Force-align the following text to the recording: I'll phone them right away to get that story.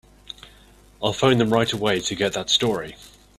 I'll 0.99 1.13
phone 1.13 1.37
them 1.37 1.53
right 1.53 1.71
away 1.71 1.99
to 1.99 2.15
get 2.15 2.33
that 2.33 2.49
story. 2.49 2.95